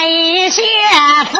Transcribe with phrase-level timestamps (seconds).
[0.00, 0.62] 若你总归万谢
[1.30, 1.38] 夫，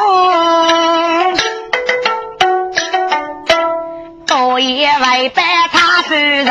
[4.27, 6.45] 多也为白他夫人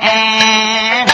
[0.00, 1.06] 哎，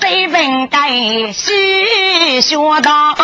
[0.00, 0.90] 谁问该
[1.32, 3.14] 细说道，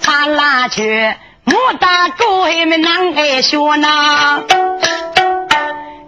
[0.00, 1.14] 唱拉去。
[1.44, 4.42] 莫大哥还没能爱学呢，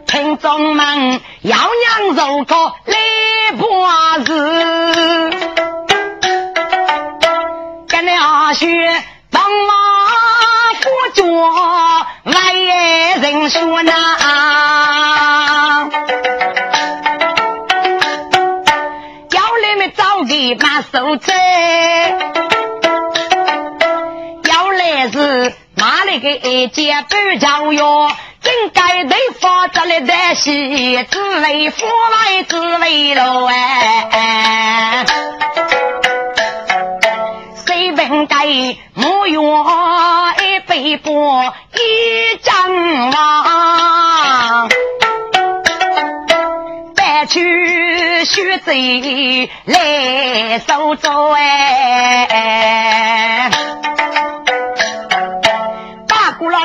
[0.07, 2.97] 听众们要娘肉个来
[3.57, 5.31] 把子，
[7.89, 9.73] 跟了学当马
[10.81, 11.23] 夫脚
[12.25, 12.33] 外
[13.21, 13.93] 人说呢，
[19.31, 21.33] 要你们早点把手摘。
[25.11, 28.09] 是哪里个一件不教哟？
[28.43, 35.05] 真该对方这里的戏，只为父来只为喽哎！
[37.65, 38.45] 谁问该
[38.95, 39.41] 木院
[40.43, 42.53] 一杯波一张
[43.13, 44.69] 网，
[46.97, 52.29] 白去须贼来收走哎！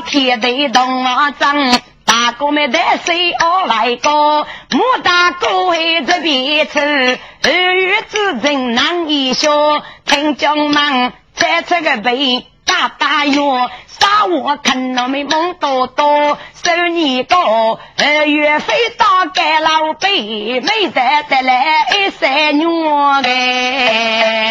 [0.08, 4.48] 铁队东啊争，大哥们带谁而来过？
[4.72, 9.84] 莫大哥还这边处，二月之争难以消。
[10.06, 24.48] 听将们猜这个背大大药，杀我看到没梦多多，收你个二月飞到盖老北，没得得来一三娘哎。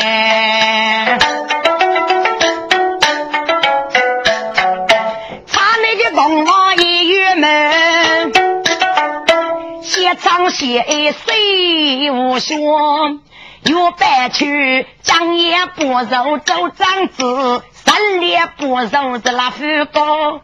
[10.26, 13.20] 张写谁无说？
[13.62, 20.40] 有白去将也不如周长子，三列不肉这那副高。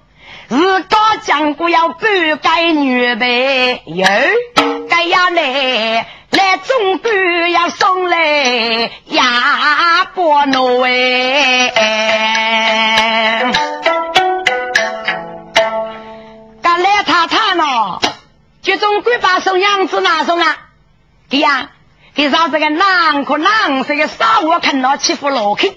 [0.48, 2.06] 日高讲过要不
[2.40, 4.06] 改女呗，哟，
[4.88, 7.12] 该呀来来中国
[7.48, 11.72] 要送来亚波诺哎，
[18.62, 20.56] 就总归把送样子拿送啊？
[21.28, 21.70] 对呀，
[22.14, 25.68] 给让这个男可男这个傻我看到欺负老客，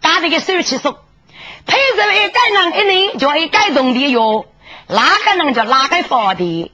[0.00, 1.02] 打这个手气说，
[1.64, 4.46] 配着一个人一年就一改动的哟，
[4.88, 6.70] 哪个人就哪个发的，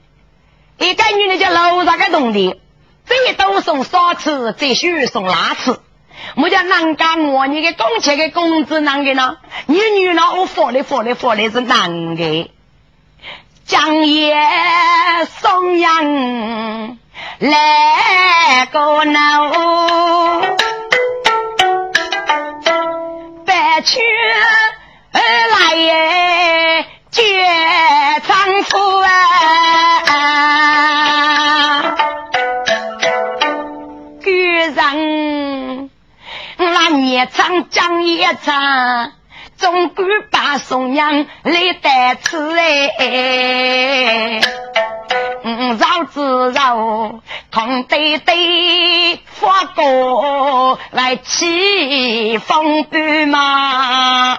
[0.78, 2.60] 一个女的就楼上个动的，
[3.04, 5.80] 最多送少次，最少送拉次。
[6.36, 9.36] 我叫男干我，你的工钱的工资哪个呢？
[9.66, 10.22] 你女呢？
[10.36, 12.50] 我发的发的发的是男的。
[13.66, 14.36] 江夜
[15.40, 16.98] 送羊
[17.40, 19.50] 来个闹，
[23.44, 24.00] 白去
[25.50, 27.44] 来接
[28.28, 29.10] 丈夫啊！
[34.22, 35.90] 古人
[36.56, 39.12] 那年唱江夜唱。
[39.56, 42.36] 总管把送娘来带吃
[42.98, 44.40] 哎，
[45.44, 47.20] 嗯，绕子绕，
[47.52, 54.36] 空对对发过来起风雨嘛。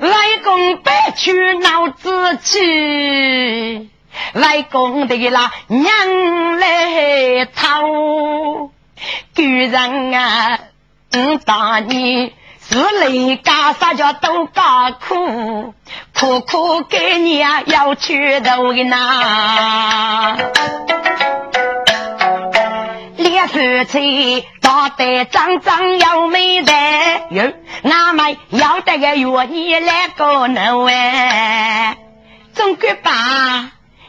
[0.00, 3.90] 来公白去闹自己，
[4.34, 7.80] 来公的啦娘来讨。
[9.34, 10.58] 古人啊，
[11.12, 15.74] 嗯，当年是雷家啥叫都家苦，
[16.14, 20.36] 苦苦给你啊要去头的呐。
[23.16, 23.58] 两夫
[23.88, 26.72] 妻打得张张要美的
[27.30, 27.52] 哟，
[27.84, 31.96] 俺们要得个月你来个能哎，
[32.54, 33.10] 总归吧，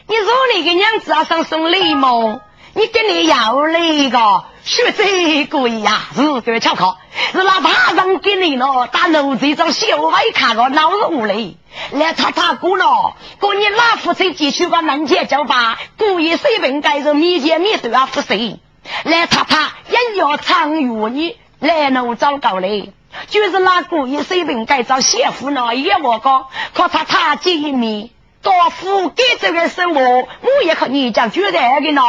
[0.06, 2.40] 你说你个娘子啊想送礼吗？
[2.74, 4.44] 你跟你要那个。
[4.64, 6.96] 学这个呀，是个巧考，
[7.32, 11.56] 是那大人给你了，打奴这张小外卡个脑子无嘞，
[11.90, 18.60] 来查查过了，过你老夫妻继续把门前叫吧，故意水平盖着面前面对啊不谁，
[19.02, 22.92] 来查查人要长于你，来奴糟糕嘞，
[23.30, 28.10] 就是那故意水平盖着媳妇呢也我讲，可他他见面，
[28.42, 32.02] 多富给这个生活，我也和你讲绝对的呢。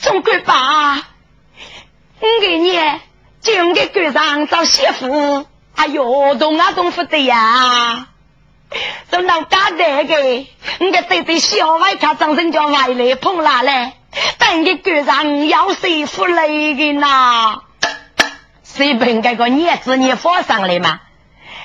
[0.00, 0.96] 总归吧，
[2.20, 2.78] 我给你
[3.40, 8.08] 就给赶上找媳妇，哎呦，懂啊懂不得呀？
[9.10, 10.46] 这到家的个，
[10.80, 13.94] 你个弟弟小外卡长生叫外来碰来，
[14.38, 17.60] 等一个人要媳妇来的呐？
[18.64, 21.00] 谁凭这个叶子你放上来嘛？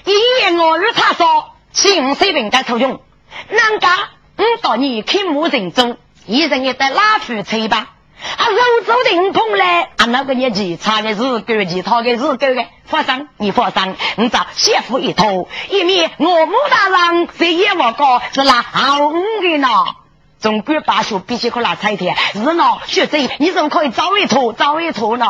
[0.05, 3.01] 一言我与他说，请水平该头用？
[3.49, 5.97] 人家我到你看木人中，
[6.27, 7.89] 一人也得拉夫吹吧。
[8.37, 12.65] 啊，肉做的碰嘞，啊，那个年纪差的是够其他的是够的。
[12.85, 19.67] 放心，你放心，你找媳妇一套，一面我母大人谁也我高是拿好五的呢。
[20.39, 25.25] 总管把手必须可拿彩天，是呢，学生你怎么可以找一套找一套呢？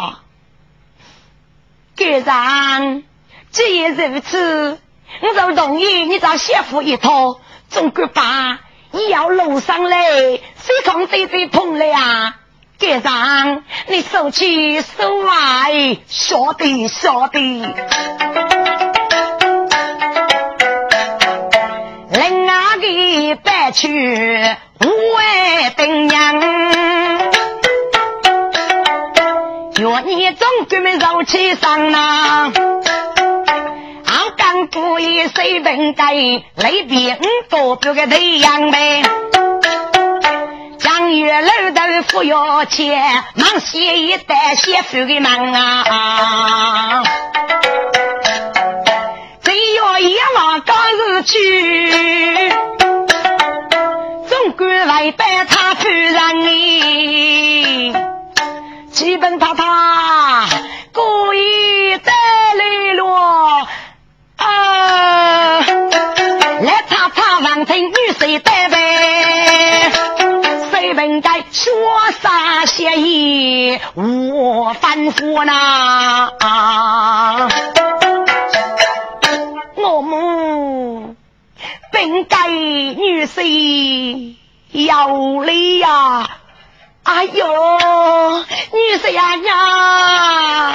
[1.96, 3.04] 既然，
[3.50, 4.80] 既然如此，
[5.22, 7.38] 我就同意你找媳妇一套。
[7.70, 8.60] 总管把
[8.92, 12.36] 你要路上嘞，谁从这边碰了呀？
[12.78, 17.40] 街上，你手起手来，说的说的，
[22.12, 23.88] 另外的白去
[24.82, 26.40] 无爱等娘，
[29.76, 32.52] 若你总给们肉起上呐，
[34.74, 36.16] 不一水平盖，
[36.56, 39.04] 雷边多表个太阳呗。
[40.80, 47.04] 江月楼头富有钱，忙写一代媳妇的忙啊！
[49.44, 52.50] 只要一往高日去，
[54.28, 57.94] 总管来拜他夫人哩。
[58.90, 60.46] 基本他他
[60.92, 62.12] 故意带
[62.58, 63.68] 来了！
[66.62, 69.92] 来查查王城女婿的呗，
[70.72, 71.74] 谁本该说
[72.22, 76.32] 三说一我反复呐？
[79.76, 81.16] 我们
[81.92, 84.36] 本该女婿
[84.72, 86.30] 有理呀。
[87.04, 87.46] 哎呦，
[88.72, 90.74] 女婿呀娘。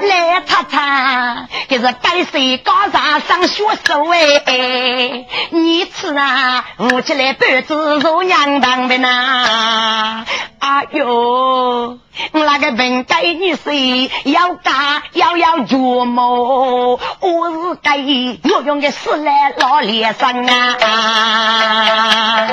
[0.00, 5.26] 来擦擦，这是百岁高上上学手哎！
[5.50, 10.24] 你吃啊，我起来半子做娘当的呐！
[10.60, 11.98] 哎呦，
[12.32, 22.48] 我那个文改女婿要嫁要要琢磨，我是该我用的死来老脸上啊！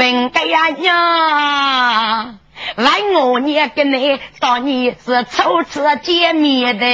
[0.00, 2.38] 文改呀娘。
[2.76, 6.86] 来我娘跟你当你是初次见面的，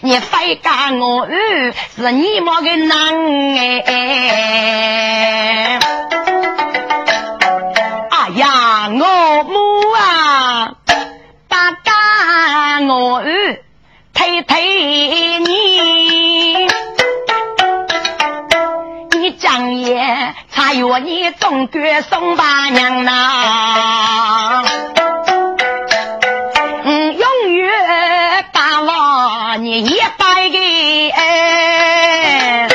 [0.00, 2.98] 你非讲我儿是你妈的男
[3.56, 3.84] 哎！
[8.10, 10.74] 哎呀，我母啊，
[11.46, 13.62] 大家我儿
[14.12, 16.15] 推推你，
[19.36, 20.34] 你讲也。
[20.50, 24.64] 还有你总管送把娘呐，
[26.84, 30.58] 嗯，永远把望你一百个
[31.14, 32.68] 哎，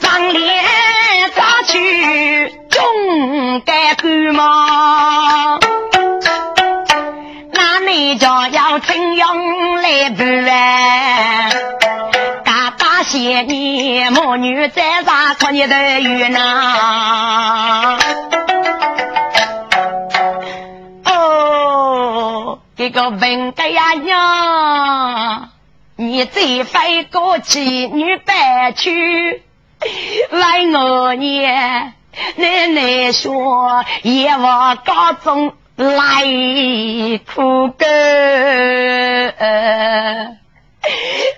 [0.00, 0.64] 上联
[1.36, 5.60] 咋去总该干嘛？
[7.52, 9.36] 那你就要怎样
[9.80, 11.79] 来办？
[13.10, 17.98] 些年母女在啥托你的雨呢？
[21.04, 25.48] 哦，这个文德呀娘，
[25.96, 29.42] 你最会过去女白去，
[30.30, 31.92] 来我呢？
[32.36, 36.22] 奶奶说也往高中来
[37.34, 37.88] 苦干。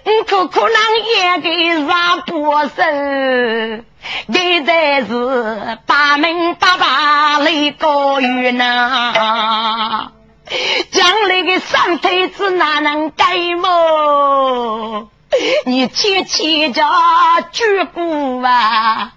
[0.04, 0.70] 我可可能
[1.16, 2.68] 也给上不手，
[4.32, 10.12] 现在是八门八八来高远呐，
[10.90, 13.25] 将来的上辈子哪能改
[13.61, 15.08] 么？
[15.64, 16.88] 你切切家
[17.52, 19.12] 绝不啊，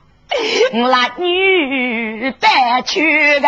[0.73, 3.47] 我那女白去的。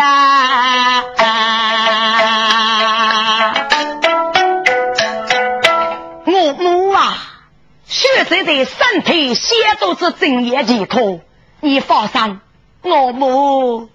[7.88, 11.20] 学生的身体先做之正业健康，
[11.60, 12.40] 你放心，
[12.82, 13.88] 我母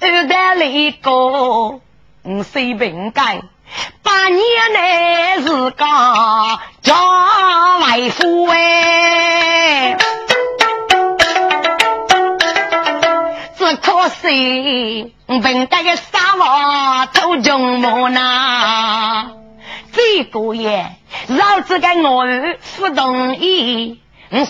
[0.00, 1.80] 二代那个
[2.22, 3.42] 五岁本该，
[4.04, 5.84] 八年内是个
[6.82, 9.96] 家外夫哎，
[13.56, 19.41] 只可惜本该的沙娃偷中木呐。
[19.92, 20.86] 这个月，
[21.28, 24.00] 老子跟我儿不同意，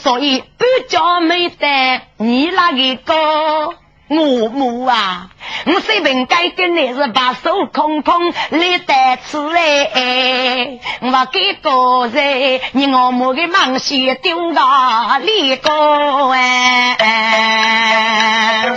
[0.01, 3.75] 所以不叫没得你那个哥。
[4.09, 5.31] 我母啊，
[5.65, 18.75] 我随便该跟你是把手空空来带吃哎，我给个人你我母的忙些丢到里个哎，哎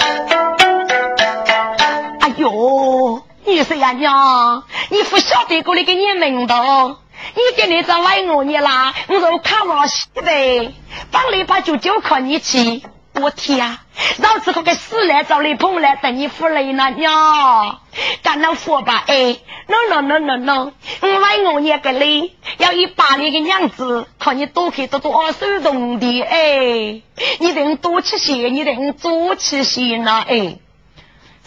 [3.55, 6.97] 你说呀娘，你不晓得过来给你明道，
[7.35, 10.73] 你给你在外我你啦，我都看我西的，
[11.09, 12.83] 帮你把酒酒靠你去。
[13.13, 13.79] 我天啊！
[14.17, 17.79] 老子可给死来找你碰来等你扶累呢娘，
[18.21, 27.01] 干那活吧哎！no no no no no，我问我也个你，要一把你的娘子，看你多去多多二手动的哎！
[27.39, 30.57] 你得多吃些，你得多吃些呢哎！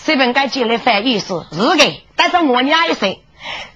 [0.08, 3.22] 随便该进来翻译是是的，但是我娘一岁，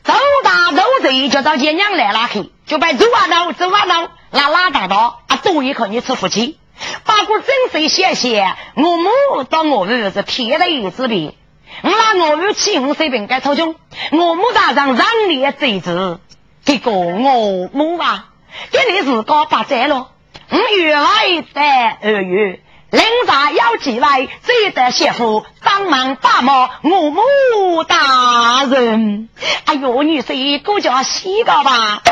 [0.02, 6.58] 走大走贼就找爹娘来拉去，就把走啊走走啊走，拉拉大道啊，多一口你吃福气。
[7.04, 11.34] 八股真水谢谢，我母到我儿是天雷之别。
[11.82, 13.74] 我拿我儿气五水平该抽中，
[14.12, 16.18] 我母大上让你罪子，
[16.64, 18.30] 结果我母啊，
[18.70, 20.08] 给你自个把债了。
[20.48, 21.06] 我月外
[21.52, 22.60] 在二月，
[22.92, 26.68] 领茶要几位，只得媳妇帮忙把忙。
[26.82, 29.30] 我母大人，
[29.64, 32.02] 哎呦，你是一个叫西个吧？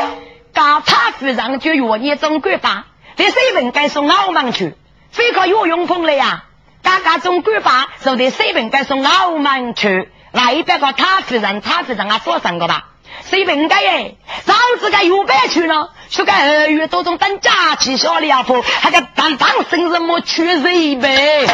[0.55, 2.87] 刚差夫人就约你中国吧。
[3.15, 4.75] 这水平该送澳门去，
[5.11, 6.45] 非靠岳永峰了呀！
[6.81, 12.87] 刚刚中国吧，说的水平该送澳门去，那一边个他夫人，他夫人啊，做上个吧？
[13.29, 14.15] 水平该耶，
[14.45, 21.47] 早知该又白去了，去个二月多种等假期小两铺，还个当当生日么去水呗？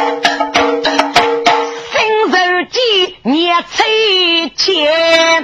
[1.92, 2.38] 新手
[2.70, 5.44] 机年七千，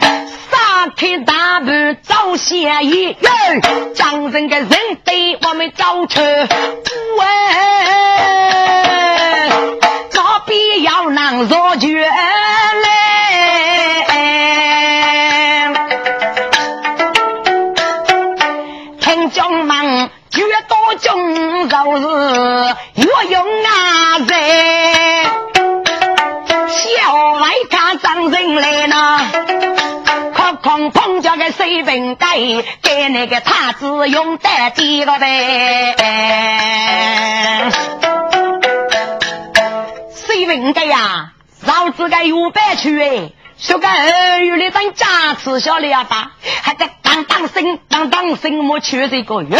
[0.49, 3.15] 三开大步走先一，
[3.95, 4.69] 张人个人
[5.05, 7.25] 对我们走车，喂，
[10.11, 12.09] 何必要能做绝嘞？
[20.93, 22.03] 多种就是
[22.95, 24.29] 越用啊人。
[28.01, 29.19] 张人来呢，
[30.33, 32.37] 可空碰着个水瓶盖，
[32.81, 35.95] 给那个太子用的第个呗。
[40.15, 41.33] 水瓶盖呀，
[41.65, 46.31] 老子个有白去哎，说个二月里等家吃小了吧，
[46.61, 49.57] 还得当当声当当声，我缺这个月。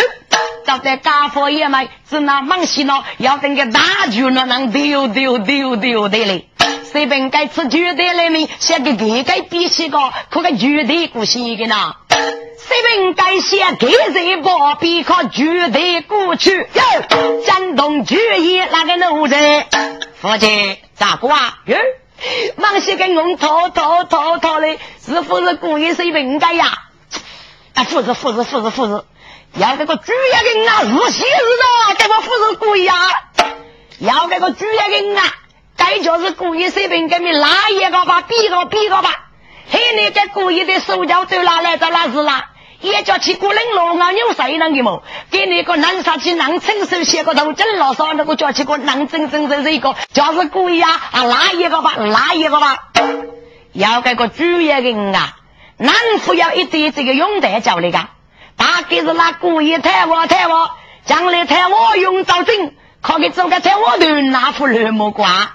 [0.65, 6.49] 早在家父爷们只那忙西呢，要等个大酒呢，能丢丢丢丢的嘞。
[6.91, 9.97] 随便该吃绝对来面，写个给该必须个，
[10.29, 11.95] 可个绝对古稀的呢。
[12.09, 17.41] 随便该写给谁不必靠绝对过去哟。
[17.45, 19.67] 山东绝艺那个奴才，
[20.21, 21.59] 父亲咋个啊？
[21.65, 21.77] 哟，
[22.57, 26.65] 忙些跟我讨讨讨讨的，是不是故意随便该呀？
[27.75, 29.05] 啊，父子父子父子父子。
[29.55, 32.95] 要这个主要人啊，日西日啊，这个不是故意啊！
[33.99, 35.23] 要这个主要人啊，
[35.77, 39.29] 该就是故意随便给你拉一个吧，比个比个吧。
[39.69, 42.49] 嘿，你这故意的手脚都拿来，这那是啦。
[42.83, 45.03] 也叫去过冷罗啊，有谁能的么？
[45.31, 52.89] 给你个男杀去男亲手写个头，真老少那个叫起个男真真真是一个，就是故意啊啊，拉一个吧，拉一个吧。
[53.71, 55.37] 要这个主要人啊，
[55.77, 57.99] 男夫要一对这个拥戴叫那个。
[58.57, 60.69] 大概是那故意抬我抬我，
[61.05, 65.53] 将来抬我用招真，可给做个抬我头那副乱木瓜。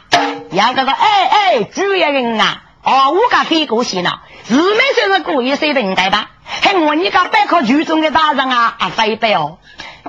[0.51, 4.61] 要这个哎哎，主要人啊，哦，我家飞过去了，是没
[4.95, 6.31] 说是故意水平对吧？
[6.63, 9.59] 还我你家百科全中的大人啊啊，飞白哦，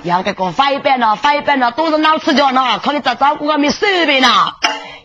[0.03, 4.53] 要这个飞白呢，飞白呢，都是脑吃脚呢，可以在照顾我们设备呢。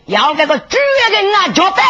[0.05, 1.83] 要这个主要人啊，叫白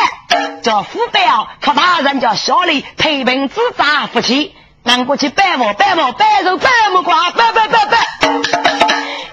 [0.63, 4.55] 叫副白哦，可大人叫小李陪病自扎夫妻。
[4.83, 7.97] 拿过去摆我摆我摆肉摆木瓜摆摆摆摆，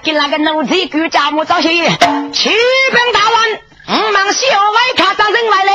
[0.02, 5.72] 给那个奴才管家母找些，启禀大人，我忙小外看上人来了，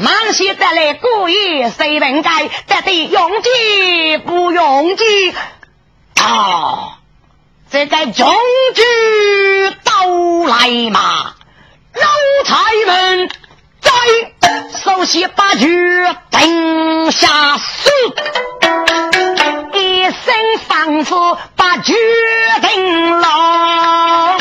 [0.00, 5.34] 忙些得来故意谁人该得得用计不用计
[6.22, 6.98] 啊？
[7.68, 8.32] 这个终
[8.74, 8.82] 局
[9.82, 10.06] 到
[10.46, 11.34] 来嘛，
[11.94, 12.06] 老
[12.44, 12.54] 财
[12.86, 13.28] 们
[13.80, 13.90] 在。
[14.82, 15.66] 首先把局
[16.30, 17.90] 定下手，
[19.74, 20.14] 一声
[20.68, 21.92] 吩咐把局
[22.62, 24.37] 定了。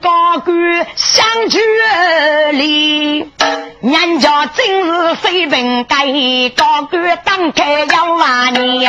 [0.00, 1.58] 高官相聚
[2.52, 3.32] 里，
[3.80, 8.86] 人家真是水平低，高官当开要骂你。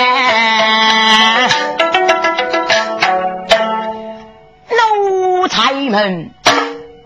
[4.69, 6.31] 奴才们，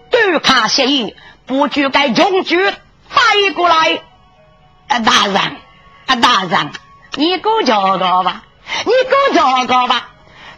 [0.09, 4.01] 对卡协议不就该用举带过来？
[4.87, 5.35] 啊，大人，
[6.07, 6.71] 啊，大人，
[7.15, 8.43] 你给我找个吧，
[8.85, 10.09] 你给我找个吧，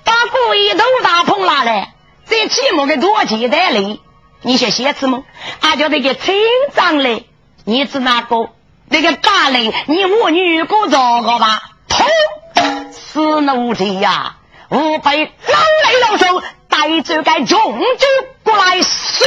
[0.04, 0.14] 把
[0.48, 1.90] 鬼意都打碰了嘞。
[2.28, 4.02] 这起码给多几代里，
[4.42, 5.24] 你写写字么？
[5.62, 6.36] 俺叫那个村
[6.74, 7.28] 长嘞，
[7.66, 8.50] 你知哪个？
[8.90, 12.92] 那个大人，你我女给我叫个吧，砰！
[12.92, 14.38] 死奴才呀！
[14.70, 16.44] 吾辈老来老手。
[16.68, 18.06] 带着该中举
[18.44, 19.24] 过来死，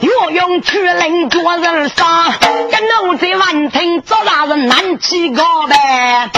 [0.00, 6.28] 若用去令做人杀，跟奴才万听，做大人难起个呗。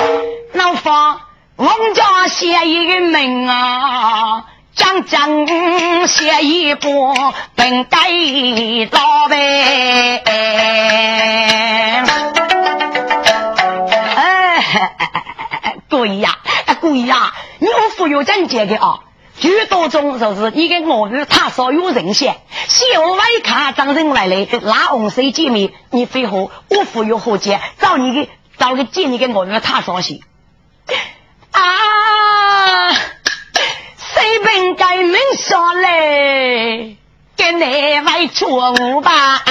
[0.52, 1.22] 老发
[1.56, 4.44] 王家写一个名啊，
[4.78, 7.14] 将将写一部
[7.56, 7.98] 本该
[8.92, 10.22] 老呗。
[14.14, 14.64] 哎，
[15.90, 16.38] 贵呀，
[16.80, 19.00] 贵呀，你我富有正解的啊。
[19.40, 22.36] 最多中就是一个我与他少有人线，
[22.68, 27.60] 小外卡张人来来拉红水见面，你废话，我富有何解？
[27.78, 30.20] 找你找个见你个我与他少些
[31.52, 32.92] 啊！
[34.68, 36.96] 谁本该明说嘞？
[37.36, 39.42] 给你外错误吧？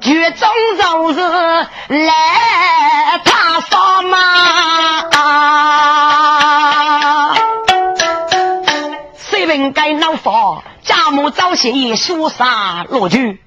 [0.00, 0.48] 剧中
[0.78, 1.20] 就是
[1.88, 4.18] 来他说嘛。
[9.16, 13.42] 谁人该恼火，家母早些也肃杀落去。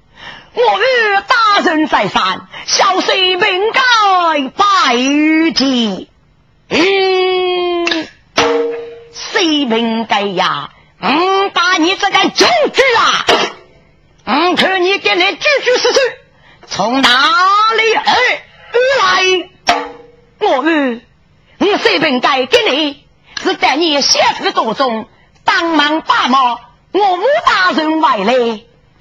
[0.52, 0.84] 我与
[1.26, 3.80] 大人再三，小婿命该
[4.50, 6.10] 拜于己。
[6.68, 8.08] 嗯，
[9.12, 10.70] 谁命该呀？
[11.00, 13.26] 嗯，把你这个中举啊！
[14.24, 16.00] 嗯，看你给你举举是谁？
[16.66, 17.08] 从哪
[17.76, 18.04] 里而
[19.02, 19.50] 来？
[20.40, 21.00] 我与
[21.58, 23.04] 我谁命该给你？
[23.42, 25.08] 是带你写字多中。
[25.46, 26.58] 帮忙把忙，
[26.92, 28.32] 我母大人外来，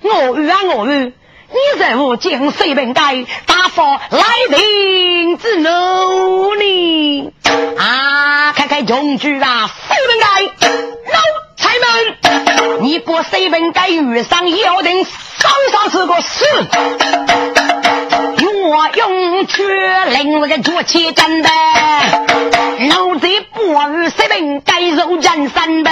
[0.02, 1.14] 我与啊我与，
[1.50, 3.02] 你在我江水平街
[3.46, 7.34] 打发来人之奴呢？
[7.78, 10.26] 啊，看看穷举啊，水平街
[11.12, 11.20] 老
[11.58, 16.46] 财们，你过水平街遇上要定上上是个死。
[18.66, 21.50] 我用去领那个做起真的，
[22.88, 25.92] 奴才不与谁平该肉人生的，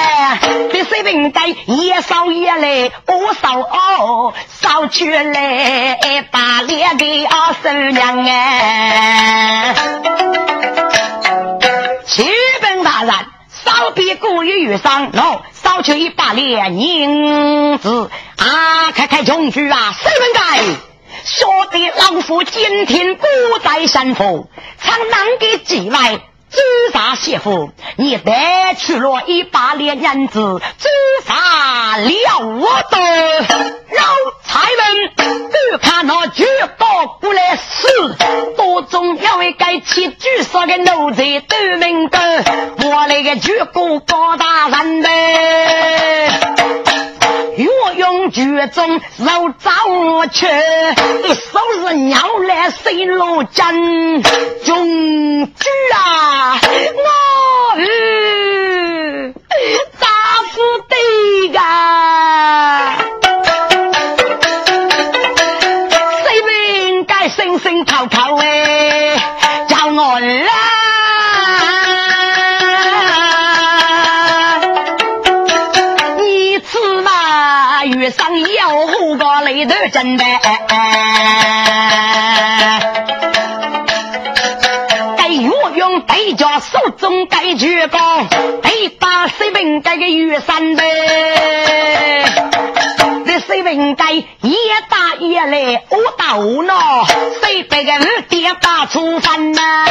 [0.72, 9.76] 这谁平该也烧也来，我烧哦烧去来一，把脸给二婶娘哎，
[12.06, 12.24] 启
[12.62, 13.14] 禀大人，
[13.66, 18.10] 烧比故意遇上，喏，烧去一把脸银子。
[18.38, 20.91] 啊，开开中举啊，谁平该？
[21.24, 23.26] 说的老夫今天不
[23.64, 24.48] 在山峰，
[24.82, 26.60] 常难给寄来朱
[26.94, 28.34] 砂谢夫，你得
[28.78, 30.90] 去了一把连银子，朱
[31.26, 32.98] 砂了我的
[33.40, 34.04] 老
[34.44, 36.46] 财们，只看那举
[36.78, 38.16] 刀过来死，
[38.58, 42.20] 多中有一个七举杀的奴才都明白，
[42.84, 46.42] 我那个举过高大人呗。
[47.58, 48.88] 我用剧中
[49.18, 49.72] 肉找
[50.32, 54.24] 去，一手是鸟来水路真
[54.64, 56.60] 中举啊！
[56.62, 57.76] 我
[79.92, 80.24] 真的，
[85.18, 88.00] 该岳用对家手中该举高，
[88.62, 90.84] 得把水平该个玉山的，
[93.26, 94.26] 这水平该一
[94.90, 96.74] 打一来，我打我呢，
[97.44, 99.86] 谁别个二爹打出饭呐？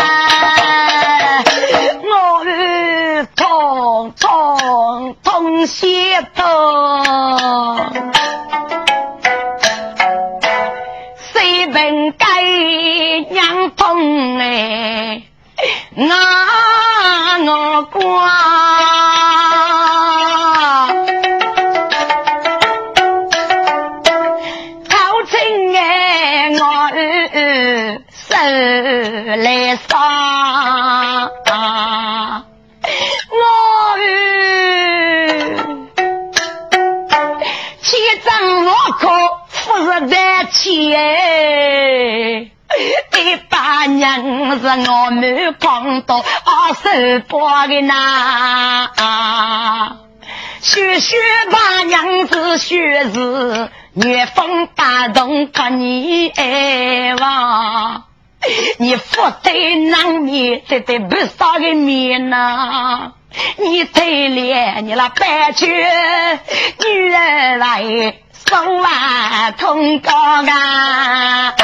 [2.03, 6.47] 我是痛痛痛血痛。
[14.39, 15.23] 哎，
[15.95, 18.01] 那我光，
[24.89, 24.93] 好
[25.27, 26.61] 情哎，我
[28.13, 28.37] 手
[29.37, 29.49] 来
[29.89, 29.89] 杀，
[44.61, 48.91] 是我们光到二十八的呐，
[50.61, 51.17] 学学
[51.51, 58.05] 把娘子学是月风打动把你爱望，
[58.79, 63.13] 你福对难面得得不少的面呐，
[63.57, 68.15] 你对脸你那白去女人来。
[68.51, 70.11] 手腕通高
[70.43, 71.55] 啊！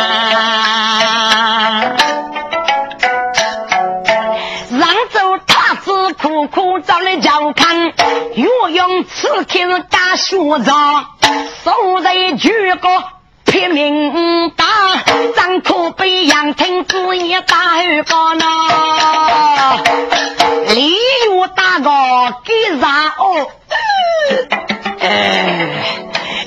[6.36, 7.94] 子苦苦找来教看，
[8.34, 11.06] 又用此天打学长，
[11.64, 12.88] 手在举个
[13.46, 14.66] 拼命打，
[15.34, 17.56] 张可被杨廷子也打
[18.04, 18.44] 个呢，
[20.74, 20.96] 李玉
[21.54, 21.90] 大哥
[22.44, 23.48] 给啥哦？
[25.00, 25.70] 哎。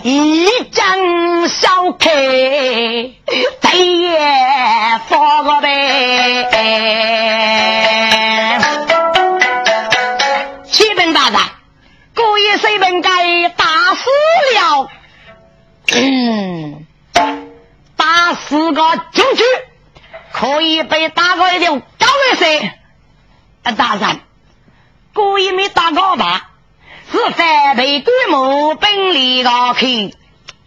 [0.01, 2.09] 一将小开，
[3.59, 4.17] 再也
[5.09, 6.47] 放个呗。
[12.57, 14.09] 谁能该打死
[14.55, 14.89] 了？
[15.93, 16.85] 嗯，
[17.95, 19.43] 打死个进去，
[20.31, 22.73] 可以被打个一条高一些。
[23.77, 24.21] 大人，
[25.13, 26.49] 故意没打高吧？
[27.11, 30.15] 是反被鬼母本领高去，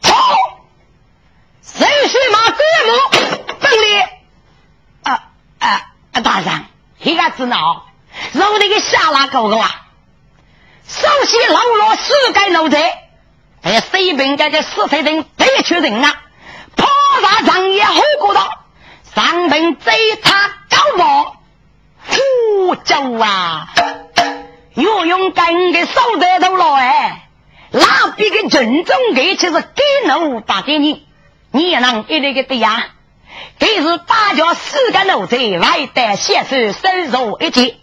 [0.02, 0.60] 好，
[1.62, 2.92] 谁是马鬼母
[3.60, 4.00] 本领？
[5.04, 6.20] 啊啊啊！
[6.20, 6.66] 大人，
[6.98, 7.86] 一个子闹，
[8.32, 9.81] 让那个下拉狗狗啊！
[10.86, 12.78] 首先老罗四个奴才，
[13.62, 16.22] 在水平街的四彩人得确人啊，
[16.76, 16.86] 跑
[17.20, 18.48] 上长夜后过道，
[19.14, 21.36] 上边追他高帽，
[22.06, 23.68] 呼叫啊！
[24.74, 27.28] 又用干的手在头了哎，
[27.70, 31.06] 那比个群众给其实给奴打给你，
[31.52, 32.86] 你也能一那个对呀？
[33.58, 37.80] 这是大家四个奴才来得携手深入一起，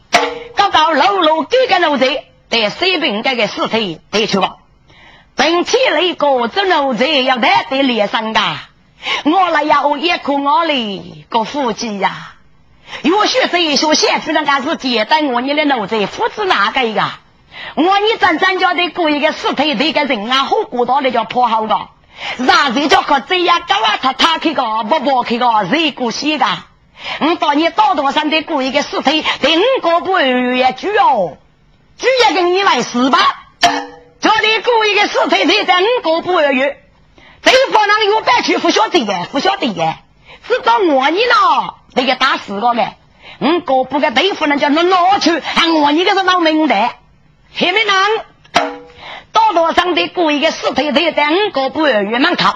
[0.55, 4.55] 刚刚露露几个奴才在水平这个尸体得去吧。
[5.35, 8.41] 并且那个这奴才要带得脸上的，
[9.23, 12.33] 我来要一颗我的个腹肌呀。
[13.03, 17.01] 有学生说现在那个是接待我你的奴才，父子哪个一个？
[17.75, 21.87] 我你真真叫的雇一个死腿这个人啊，好过到的叫破好的，
[22.37, 26.45] 让人叫个这样搞啊，他他去个不不去个谁过西个？
[27.21, 31.37] 我到你道道上的雇一个死腿，第五个不也举哦，
[31.99, 33.19] 举也跟你来死吧！
[33.59, 36.81] 这里雇一个死腿，这在五个不约，
[37.43, 39.95] 这方人有白去不晓得的，不晓得的，
[40.47, 41.75] 知道我你呢？
[41.93, 42.95] 那个打死个没？
[43.39, 46.99] 我哥不个对付人家那拿去，喊我一个是老明白。
[47.53, 47.95] 黑面人，
[49.33, 52.53] 道路上的过一个死腿腿在我哥不二月门口，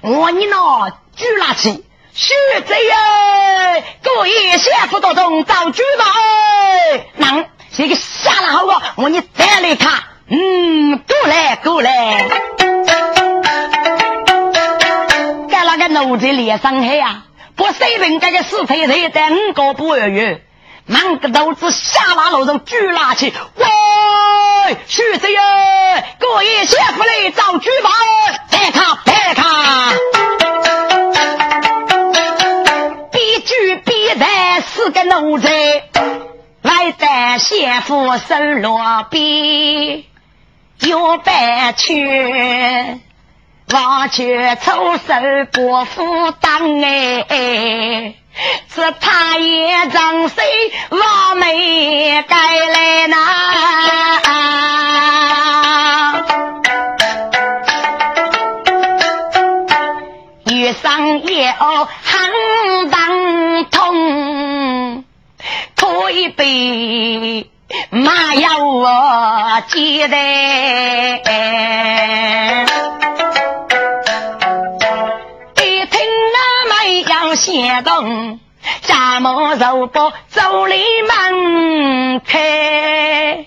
[0.00, 2.34] 我你那举拿起，学
[2.66, 3.82] 贼呀！
[4.02, 6.04] 过一先夫当中找举吧！
[6.06, 7.46] 哎，能
[7.78, 12.28] 这个下了好个，我你再来看，嗯，过来过来，
[15.48, 17.22] 在那个奴才脸上黑啊！
[17.54, 20.42] 不水平这个死腿腿在五个不二月，
[20.86, 25.40] 满个肚子下马路上举拿起，喂，徐子呀，
[26.18, 27.90] 各爷先夫来找举报，
[28.50, 29.94] 别看别看，
[33.12, 35.48] 比举比在四个奴才，
[37.58, 40.04] 在先夫手落边，
[40.80, 43.00] 有白去。
[43.72, 45.12] 王却出手
[45.52, 48.14] 过夫当哎，
[48.72, 50.44] 只怕也张谁
[50.90, 53.16] 王梅该来呐？
[60.46, 61.52] 遇上要
[61.84, 61.88] 喊
[65.80, 67.50] 喝一杯
[67.90, 70.16] 麻药我记得。
[77.34, 78.40] 先动，
[78.82, 83.46] 家母肉包走里门开，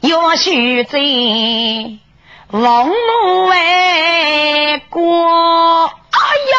[0.00, 0.98] 要须在
[2.52, 5.84] 王母外过。
[5.84, 6.20] 哎
[6.52, 6.56] 呀，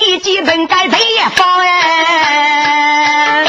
[0.00, 0.96] 一记本该地
[1.34, 3.44] 方哎，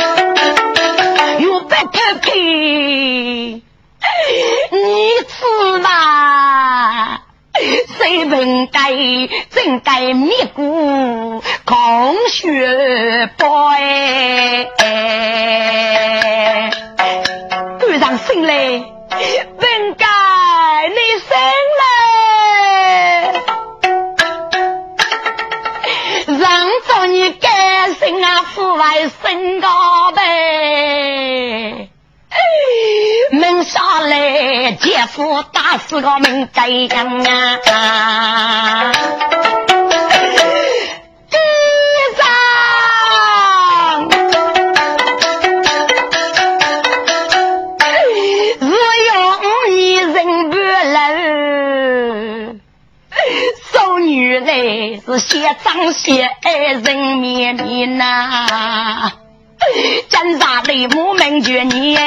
[4.71, 7.19] 你吃嘛？
[7.97, 8.91] 谁本该
[9.51, 11.43] 真该灭故？
[11.65, 14.69] 空血包哎，
[17.79, 18.53] 赶上心来，
[19.59, 20.05] 本该
[20.89, 21.37] 你生
[21.79, 21.83] 来，
[26.39, 26.41] 让
[26.87, 31.89] 着你干什生啊，父外身高呗。
[33.31, 34.01] 门下
[34.93, 37.23] 姐夫打死个门盖样
[37.71, 38.91] 啊！
[41.31, 41.37] 地
[42.15, 42.21] 上
[48.59, 49.11] 只有
[49.71, 50.13] 你人
[50.51, 50.57] 不
[50.93, 51.01] 漏，
[53.71, 54.47] 送女来
[55.03, 56.29] 是写张写
[56.83, 59.22] 人面面呐。
[60.09, 62.01] 真啥的母门绝你的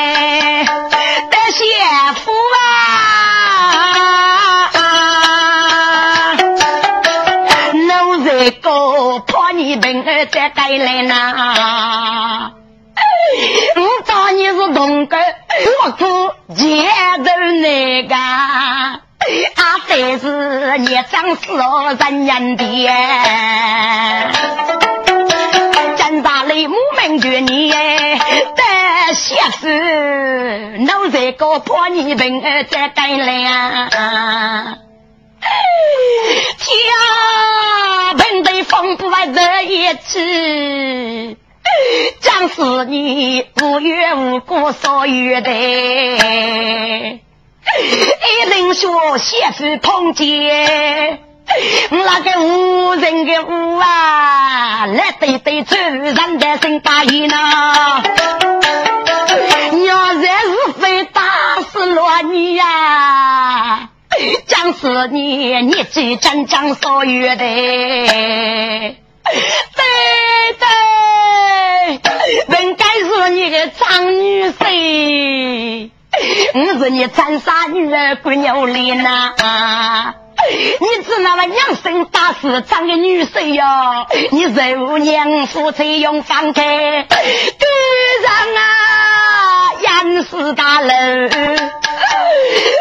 [1.53, 1.65] 媳
[2.25, 2.77] 妇啊！
[7.73, 12.53] 奴才哥怕你病儿再带来呐！
[13.77, 15.19] 我当你是同根，
[15.85, 16.87] 我苦接
[17.19, 17.25] 头
[17.63, 22.65] 那个，阿非是孽障死哦人人的。
[29.27, 29.67] 的媳妇，
[30.85, 34.79] 奴才高破你病儿在带来啊！
[36.59, 36.71] 天
[38.17, 41.37] 平的风不外这一次，
[42.21, 45.51] 将是你无缘无故所有的。
[45.51, 47.19] 一
[48.49, 51.26] 人说媳妇碰见。
[51.91, 57.37] 那个无人的屋啊，来对对主人的心大意呢。
[59.87, 61.23] 要然是非打
[61.71, 63.89] 死了你呀，
[64.47, 67.37] 将是你你最真正所有的。
[67.37, 68.97] 对
[70.59, 70.67] 对，
[72.63, 75.91] 应该是你的张女婿，
[76.55, 79.35] 我是你长沙女儿姑娘脸呐。
[80.81, 87.19] 你知那么娘生打死长的女婿哟， 你肉娘夫妻用放开，赶
[88.23, 90.93] 上啊杨氏大楼，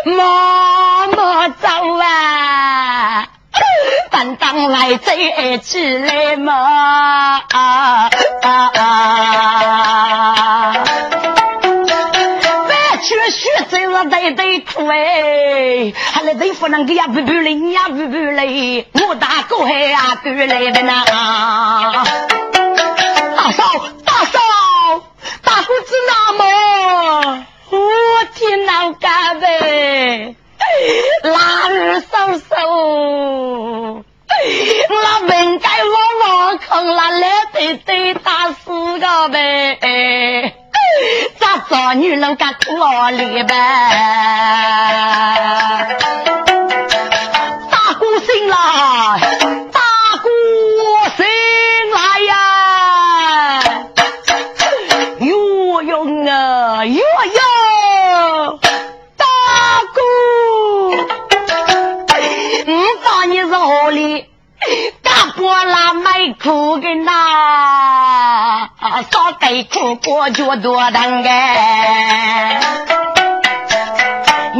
[0.05, 3.27] 默默走啊，
[4.11, 7.41] 但当来这起来嘛。
[14.09, 21.03] 对对苦哎，还来对付那个呀不不嘞，呀不不嘞，我大哥还呀过来的呢。
[23.35, 23.63] 大嫂，
[24.05, 24.39] 大嫂，
[25.43, 27.47] 大哥知道吗？
[27.71, 27.79] 我
[28.35, 30.35] 天哪，干呗！
[31.23, 34.03] 拉二嫂嫂，我
[35.27, 35.95] 本该我
[36.27, 40.53] 老坑了，来对对打死个呗。
[41.55, 42.75] 咋做女人干苦
[43.11, 43.55] 力呗？
[47.71, 48.57] 大姑醒来，
[49.71, 49.79] 大
[50.21, 50.29] 姑
[51.15, 51.25] 醒
[51.93, 52.33] 来呀！
[55.19, 58.59] 哟哟啊，哟哟，
[59.15, 59.25] 大
[59.93, 59.99] 姑，
[62.67, 64.25] 我把你是何里？
[65.01, 67.11] 大波拉卖苦的呐，
[69.09, 72.59] 少给苦过就多疼哎。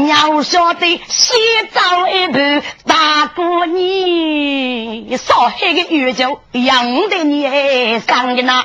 [0.07, 1.33] 要晓得洗
[1.71, 2.37] 澡一步，
[2.85, 8.63] 大过你烧黑个玉酒，养的你上的那。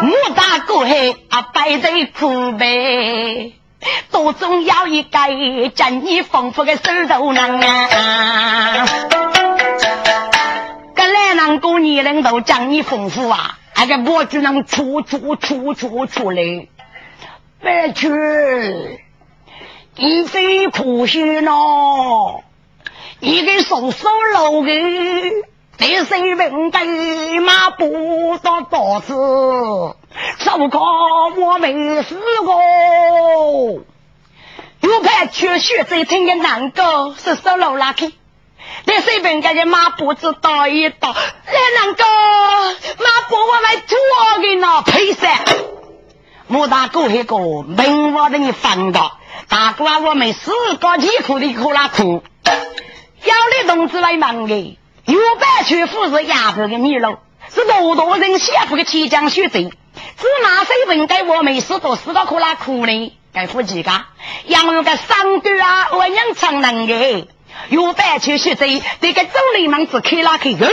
[0.00, 3.52] 我大过黑啊，白在苦呗。
[4.10, 5.18] 都总要一个
[5.76, 9.37] 正义丰富的手头人啊！
[10.98, 16.66] 这来人过年人都正义丰富啊，那个我只能处处处处处来，
[17.62, 18.08] 别去，
[19.94, 22.42] 你非苦心咯，
[23.20, 24.72] 你给手手楼的，
[25.76, 26.36] 第三名
[26.72, 29.14] 的马不到多子。
[30.40, 30.80] 糟糕，
[31.36, 33.84] 我没死过。
[34.80, 38.12] 有派去学这听的难过，是手老拉去。
[38.84, 41.14] 那水平家的马步子倒一倒，
[41.46, 45.44] 那能够，马步我来拖给那赔噻。
[46.46, 53.34] 莫大哥一个，明我的你放到，大哥啊，我们四个几口的苦拉苦，要
[53.66, 57.18] 的同志来忙的，有百去富是亚子的米肉，
[57.54, 59.70] 是多多人媳妇的起江学贼。
[60.20, 63.12] 是哪些人给我没事都死到苦拉苦呢？
[63.32, 63.90] 该夫几个？
[64.46, 67.28] 羊肉个三哥啊，我娘常能的，
[67.68, 70.70] 有白去学贼，这个周里门子开拉开人，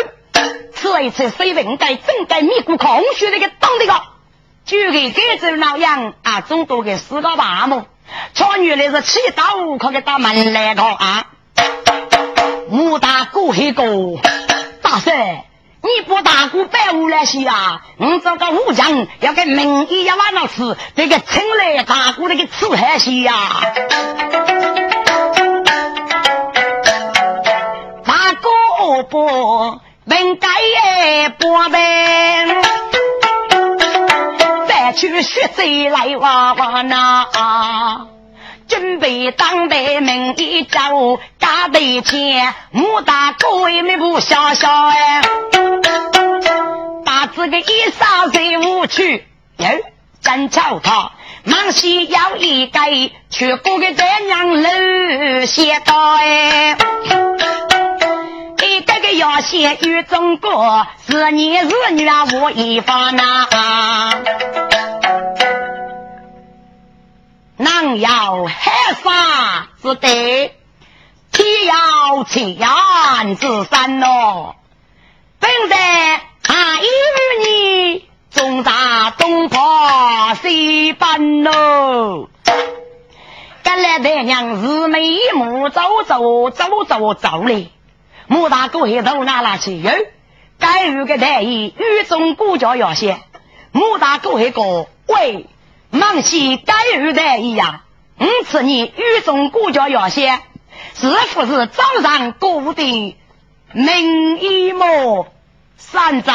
[0.73, 4.01] 此一次谁人该真该迷糊空虚那个当的个，
[4.65, 7.85] 就给这种那样啊，众多的四个八么？
[8.33, 11.25] 穿女来是七大五可给打门来个啊，
[12.69, 13.83] 武大哥一个
[14.81, 15.45] 大帅。
[15.81, 17.83] 你不打鼓摆舞来戏啊？
[17.97, 23.61] 你这个武将要给名医要往那吃，这个请来打鼓那个吃海戏呀！
[28.85, 29.27] 哥不
[30.05, 32.45] 应该不呗，
[34.67, 38.07] 再去学贼来娃娃那。
[38.67, 45.21] 准备当代名医家务加倍钱，武大哥也没不笑笑哎。
[47.03, 49.25] 把这个一扫任务去，
[49.57, 49.67] 哟，
[50.21, 51.11] 真巧他
[51.43, 52.91] 忙西要一改，
[53.31, 56.77] 却不给这样路写到哎。
[59.17, 63.47] 要写与中国，是你是女啊，我一方呐。
[67.57, 68.51] 南要黑
[69.03, 70.51] 沙之地，
[71.31, 74.55] 天要千岩之山咯。
[75.39, 75.77] 本在
[76.43, 79.59] 大义与你，中大东坡
[80.41, 82.29] 西奔咯。
[83.63, 87.71] 赶来的娘日眉目走走走走走嘞，
[88.27, 89.91] 穆大哥一头拿拉去哟。
[90.57, 93.17] 该有个大义与中国家要些，
[93.71, 95.47] 穆大哥一个喂。
[95.91, 97.81] 忙西该有的一样，
[98.17, 100.39] 因此你与众国家要些，
[100.95, 103.15] 是不是早上过的
[103.71, 105.27] 名一么？
[105.77, 106.33] 山在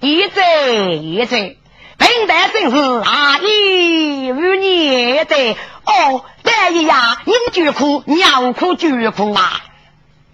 [0.00, 1.56] 一在一在，
[1.96, 9.62] 平台真是阿姨与你的哦，这一呀，你就哭，娘哭就苦啊！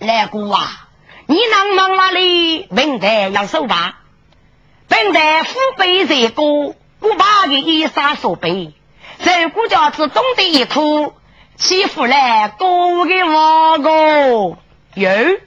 [0.01, 0.89] 来姑啊，
[1.27, 2.63] 你能忙哪里？
[2.63, 3.99] 平台要手吧，
[4.89, 6.75] 平台父辈在过。
[7.03, 8.73] 我把的衣裳所背，
[9.19, 11.15] 在国家之中的一哭，
[11.57, 12.67] 欺负了哥
[13.07, 14.59] 的我哥
[14.95, 15.39] 哟，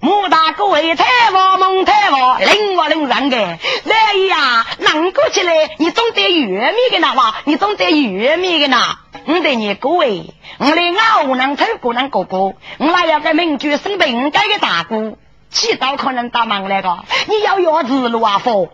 [0.00, 15.16] 穆大哥为太王蒙太王，领我领人的，来呀，能过起来，你懂得玉米的那哇，你懂得玉米的那，我得你各位，我来俺无能偷过人哥哥，我那要个民主生病该的大哥，
[15.50, 18.68] 起早可能打忙来个，你要要日路啊佛。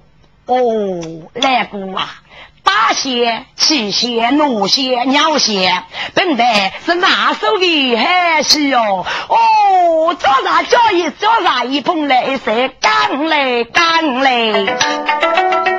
[0.47, 1.01] 哦，
[1.35, 2.09] 来姑啊，
[2.63, 5.83] 八仙、七仙、奴仙、鸟仙，
[6.15, 9.05] 本来是拿手的海戏哦。
[9.29, 15.76] 哦，早上叫一早上一捧来塞，干来干来。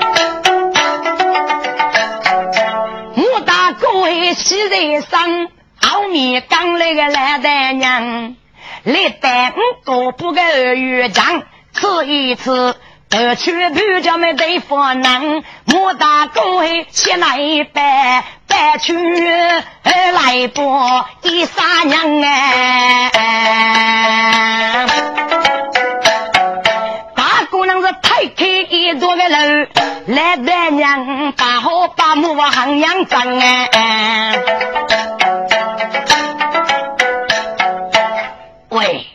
[4.48, 5.50] 哥还喜在上，
[5.82, 8.36] 后面刚来个蓝蛋娘，
[8.84, 12.76] 来带五个不个二月长，吃一吃。
[13.10, 16.42] 得去不叫没对付能，莫大哥
[16.90, 20.80] 先来一拜，拜去来不
[21.24, 23.12] 一三娘哎。
[27.16, 28.46] 大姑娘是太开
[28.88, 29.68] 一座个楼，
[30.06, 30.38] 来
[31.36, 34.42] 把好把母行养长哎。
[38.70, 39.08] 喂，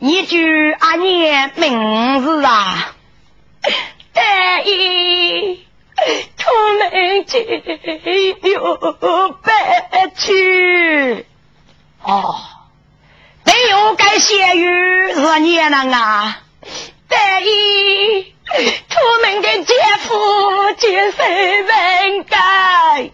[0.00, 0.36] 你叫
[0.80, 2.92] 阿娘名字啊？
[4.12, 5.64] 大姨，
[6.36, 8.76] 出门去又
[9.42, 11.24] 白去。
[12.02, 12.34] 哦，
[13.44, 16.42] 没有该写语是你能啊？
[17.08, 18.34] 大姨，
[18.90, 23.10] 出门的姐夫接谁分开？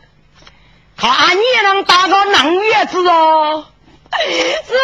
[0.96, 3.66] 他你能打个能月子哦？
[4.16, 4.79] 是无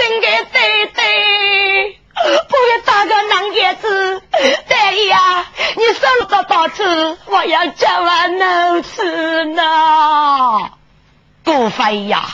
[0.00, 2.00] 人的对对。
[2.14, 10.70] 不要打个男叶子，对呀，你送到到此，我要叫完能吃呢。
[11.42, 12.24] 不飞呀，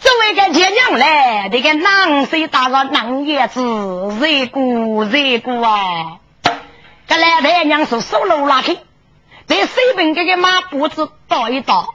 [0.00, 6.18] 作为个爹娘嘞，这个男婿打个男叶子，热乎热过啊！
[7.14, 8.74] 这老太娘是手路拉开，
[9.46, 11.92] 在水边这个马步子倒一倒，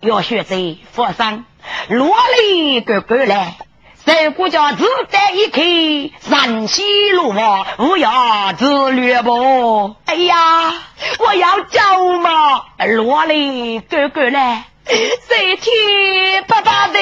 [0.00, 1.46] 要学在佛山
[1.88, 3.56] 罗里哥哥来。
[4.04, 9.96] 在国家只带一口山西路嘛，我要自略不？
[10.04, 10.74] 哎呀，
[11.18, 12.66] 我要走嘛！
[12.88, 14.64] 罗里哥哥呢？
[14.84, 16.98] 在天爸爸的，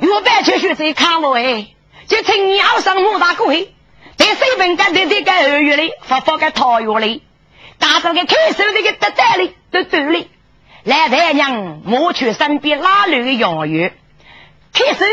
[0.00, 1.66] 我白去学在看我哎，
[2.06, 3.70] 就趁鸟上木大过去，
[4.16, 7.22] 在水盆干的这个二月里，发发个桃月里，
[7.78, 10.30] 打造个开手这个得得里得得里。
[10.84, 13.92] 来太娘抹去身边拉绿的药鱼，
[14.72, 15.04] 开始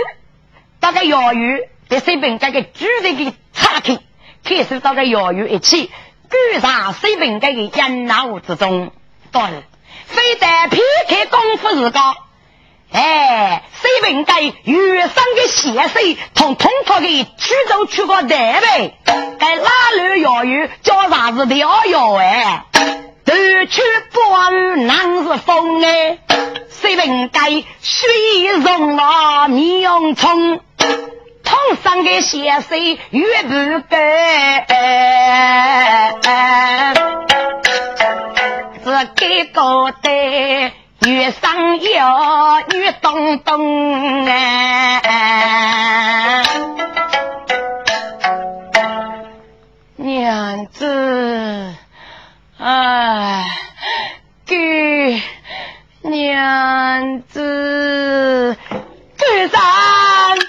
[0.79, 3.97] 到个药鱼在水瓶这个主人给岔开，
[4.43, 5.89] 开始到个药鱼一起
[6.29, 8.91] 赶上水瓶这个烟雾之中，
[9.31, 9.41] 对，
[10.05, 12.17] 非但撇开功夫是高，
[12.93, 18.93] 哎，水平该原生的血水，同通通的驱走去个台呗。
[19.39, 22.65] 该哪路药鱼叫啥子调药哎？
[23.25, 23.35] 夺
[23.65, 23.81] 取
[24.11, 26.19] 宝玉难是风哎，
[26.69, 27.49] 水平该
[27.81, 34.67] 水溶啊面冲，通上的血水越不干。
[38.85, 40.71] 这给搞得。
[41.05, 45.01] 月上有女东东啊，
[49.97, 51.75] 娘子，
[52.57, 53.45] 哎，
[54.45, 55.21] 给
[56.03, 58.57] 娘子，
[59.17, 59.61] 队长，
[60.37, 60.41] 你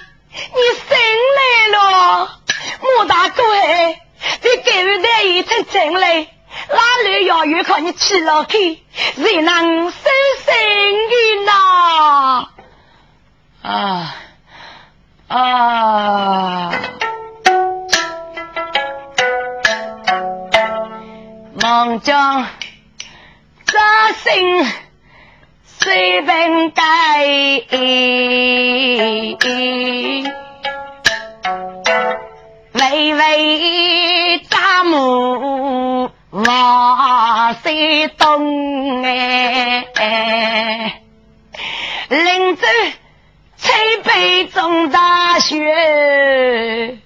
[0.87, 0.97] 醒
[1.37, 1.41] 来
[1.77, 2.29] 了，
[2.81, 3.99] 穆大贵，
[4.43, 6.29] 你给我带一层进来。
[6.67, 8.79] 哪里要有靠你起了去，
[9.17, 9.91] 谁能
[10.45, 10.57] 收心
[11.11, 11.15] 的
[11.47, 11.53] 呢？
[13.63, 14.15] 啊
[15.29, 16.71] 啊！
[21.61, 22.47] 孟姜
[23.65, 24.67] 扎心
[25.65, 26.83] 随便改，
[32.75, 36.11] 微微扎目。
[36.35, 41.01] 瓦西东哎，
[42.09, 42.63] 林州
[43.57, 46.99] 吹北中大雪，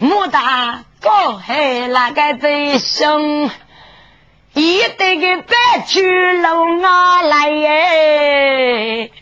[0.00, 3.48] 莫大哥还那个最凶，
[4.52, 5.54] 一对个白
[5.86, 7.50] 驹龙啊来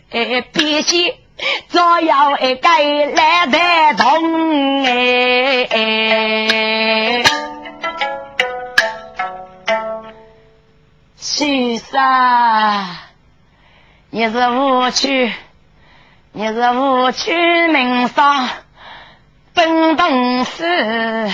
[0.09, 1.13] 哎，必须
[1.67, 2.67] 早要一个
[3.13, 3.59] 来得
[3.95, 5.67] 动哎。
[11.21, 12.01] 先生，
[14.09, 15.31] 你是无趣，
[16.31, 18.49] 你是无趣名声，
[19.53, 21.31] 本东事，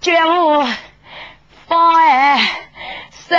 [0.00, 0.64] 绝无
[1.66, 2.38] 妨碍
[3.10, 3.34] 受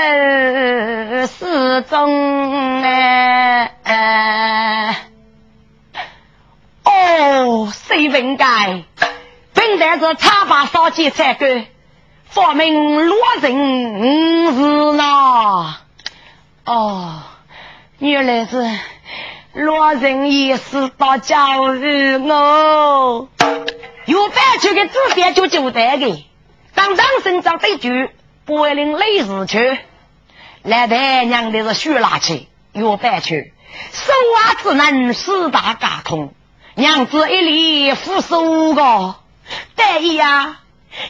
[1.26, 3.72] 始终哎。
[6.84, 8.84] 哦，谁本该？
[9.53, 11.68] 本来是插把烧鸡才干。
[12.36, 15.77] 发明罗人是呐，
[16.65, 17.21] 哦，
[17.99, 18.61] 原来是
[19.53, 23.29] 罗人也是到教育我，
[24.03, 26.25] 有白去的字典就交代的，
[26.73, 28.09] 当长生长对句，
[28.43, 29.79] 柏林雷日去，
[30.61, 33.53] 来太娘的是虚垃圾，有白去，
[33.93, 36.33] 手啊只能四大家通，
[36.75, 39.15] 娘子一粒扶手个，
[39.77, 40.59] 得意呀。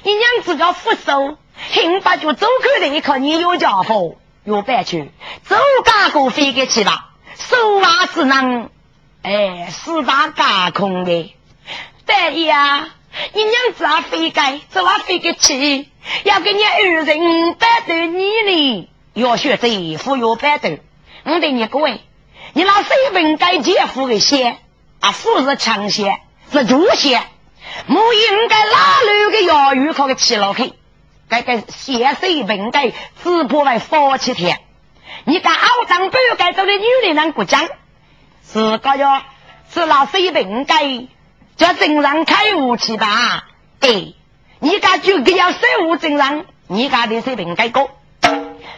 [0.03, 1.37] 你娘子个扶手，
[1.71, 5.11] 听把就走开的一刻，你有家伙有办去，
[5.43, 8.69] 走嘎过飞给去吧，手娃只能
[9.21, 11.33] 哎四大架空的，
[12.05, 12.89] 得意啊！
[13.33, 15.87] 你娘子啊飞该，走啊飞给去，
[16.23, 20.77] 要给你二人白头你呢，要学这副有白头，
[21.23, 22.01] 我对你各位，
[22.53, 24.57] 你那水分该姐夫的血
[24.99, 26.19] 啊，夫是强血，
[26.51, 27.21] 是猪血。
[27.87, 30.73] 我应该哪路个药鱼靠个起老去？
[31.27, 34.59] 该该血水本该只破为夫妻天。
[35.23, 37.67] 你敢傲张不该走的女人能不讲？
[38.47, 39.23] 是个要
[39.73, 41.07] 是那水本该
[41.57, 43.45] 叫正常开武器吧？
[43.79, 44.15] 对，
[44.59, 46.45] 你敢就给要守护正常？
[46.67, 47.89] 你敢的水本该过？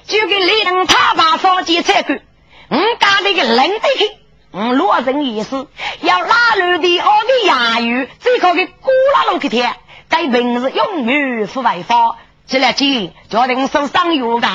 [0.05, 2.21] 就给连他把烧鸡拆开，
[2.69, 4.09] 我敢那个冷得去。
[4.53, 5.67] 嗯，罗人意思
[6.01, 9.71] 要拉路的好的衙语，最靠的古拉路去贴，
[10.09, 14.47] 该平时永远不外发，起来见家庭受伤有的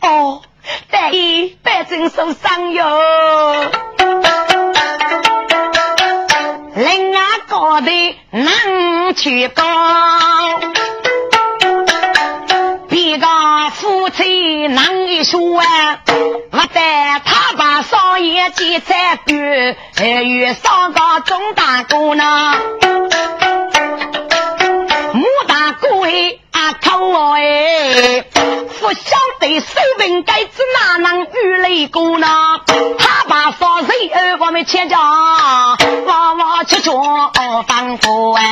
[0.00, 0.42] 哦，
[0.90, 2.84] 对，百姓受伤哟。
[6.76, 9.64] 另外高的能去高。
[14.68, 16.00] 难一说啊，
[16.50, 22.54] 我在他把少爷几在官，还有上个总大哥呢，
[25.12, 28.24] 穆大哥哎，阿头哎，
[28.80, 32.26] 不晓得谁问该子哪能遇雷公呢？
[32.98, 36.92] 他把少爷儿我们全家，娃娃吃着
[37.66, 38.42] 放过哎。